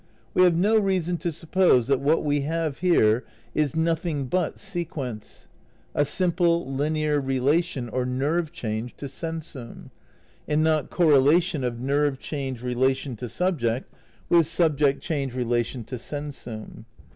We 0.33 0.41
have' 0.45 0.55
no 0.57 0.79
reason 0.79 1.17
to 1.17 1.31
suppose 1.31 1.85
that 1.85 1.99
what 1.99 2.23
we 2.25 2.41
have 2.41 2.79
here 2.79 3.23
is 3.53 3.75
nothing 3.75 4.25
but 4.25 4.57
sequence, 4.57 5.47
a 5.93 6.05
sim 6.05 6.31
ple 6.31 6.73
linear 6.73 7.21
relation 7.21 7.87
or 7.87 8.03
nerve 8.03 8.51
change 8.51 8.95
to 8.97 9.05
sensum, 9.05 9.91
and 10.47 10.63
not 10.63 10.89
correlation 10.89 11.63
of 11.63 11.79
nerve 11.79 12.17
change 12.17 12.63
relation 12.63 13.15
to 13.17 13.29
subject 13.29 13.93
with 14.27 14.47
subject 14.47 15.03
change 15.03 15.35
relation 15.35 15.83
to 15.83 15.97
sensttw. 15.97 16.83